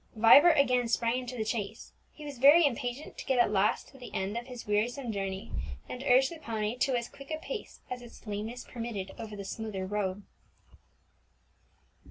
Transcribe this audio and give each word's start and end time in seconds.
Vibert 0.15 0.57
again 0.59 0.87
sprang 0.87 1.19
into 1.19 1.37
the 1.37 1.45
chaise; 1.45 1.93
he 2.11 2.25
was 2.25 2.39
very 2.39 2.65
impatient 2.65 3.19
to 3.19 3.25
get 3.27 3.37
at 3.37 3.51
last 3.51 3.87
to 3.89 3.99
the 3.99 4.11
end 4.15 4.35
of 4.35 4.47
his 4.47 4.65
wearisome 4.65 5.11
journey, 5.11 5.51
and 5.87 6.01
urged 6.01 6.31
the 6.31 6.39
pony 6.39 6.75
to 6.77 6.95
as 6.95 7.07
quick 7.07 7.29
a 7.29 7.37
pace 7.37 7.81
as 7.87 8.01
its 8.01 8.25
lameness 8.25 8.63
permitted 8.65 9.11
over 9.19 9.35
the 9.35 9.45
smoother 9.45 9.85
road. 9.85 10.23